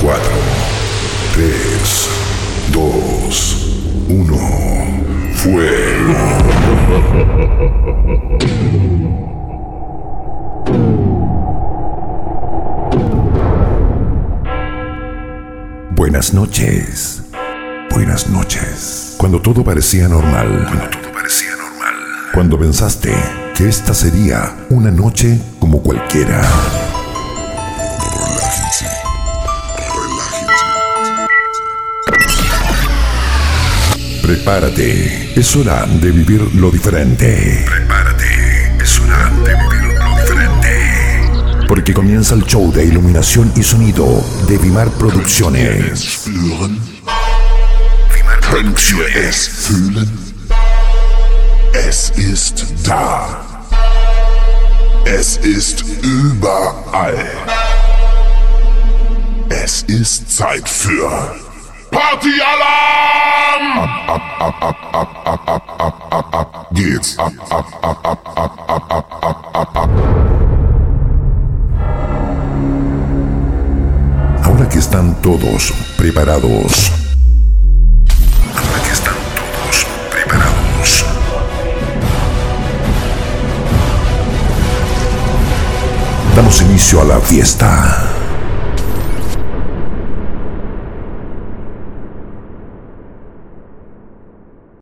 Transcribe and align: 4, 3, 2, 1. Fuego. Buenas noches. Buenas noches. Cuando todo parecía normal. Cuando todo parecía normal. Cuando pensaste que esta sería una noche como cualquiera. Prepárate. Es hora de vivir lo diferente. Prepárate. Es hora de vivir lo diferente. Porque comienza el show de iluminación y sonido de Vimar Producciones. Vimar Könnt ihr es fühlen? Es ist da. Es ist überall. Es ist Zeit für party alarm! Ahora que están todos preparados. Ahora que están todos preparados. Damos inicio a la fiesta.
4, 0.00 0.22
3, 1.34 2.08
2, 2.72 4.06
1. 4.08 4.36
Fuego. 5.34 6.14
Buenas 15.94 16.32
noches. 16.32 17.22
Buenas 17.90 18.28
noches. 18.30 19.16
Cuando 19.18 19.42
todo 19.42 19.62
parecía 19.62 20.08
normal. 20.08 20.64
Cuando 20.66 20.88
todo 20.88 21.12
parecía 21.12 21.50
normal. 21.50 21.94
Cuando 22.32 22.58
pensaste 22.58 23.12
que 23.54 23.68
esta 23.68 23.92
sería 23.92 24.56
una 24.70 24.90
noche 24.90 25.38
como 25.58 25.82
cualquiera. 25.82 26.40
Prepárate. 34.30 35.32
Es 35.34 35.56
hora 35.56 35.84
de 35.86 36.12
vivir 36.12 36.40
lo 36.54 36.70
diferente. 36.70 37.64
Prepárate. 37.66 38.76
Es 38.80 39.00
hora 39.00 39.28
de 39.44 39.56
vivir 39.56 39.98
lo 39.98 40.20
diferente. 40.20 41.66
Porque 41.66 41.92
comienza 41.92 42.36
el 42.36 42.44
show 42.44 42.72
de 42.72 42.84
iluminación 42.84 43.52
y 43.56 43.64
sonido 43.64 44.24
de 44.46 44.56
Vimar 44.56 44.88
Producciones. 44.90 46.20
Vimar 46.26 46.70
Könnt 48.52 48.78
ihr 48.92 49.16
es 49.16 49.48
fühlen? 49.48 50.08
Es 51.88 52.12
ist 52.16 52.66
da. 52.86 53.66
Es 55.06 55.38
ist 55.38 55.82
überall. 56.04 57.18
Es 59.48 59.82
ist 59.88 60.30
Zeit 60.30 60.68
für 60.68 61.49
party 62.00 62.34
alarm! 62.52 63.64
Ahora 74.42 74.68
que 74.68 74.78
están 74.78 75.14
todos 75.20 75.72
preparados. 75.98 76.92
Ahora 78.56 78.82
que 78.82 78.92
están 78.92 79.14
todos 79.36 79.86
preparados. 80.10 81.04
Damos 86.34 86.62
inicio 86.62 87.02
a 87.02 87.04
la 87.04 87.20
fiesta. 87.20 88.19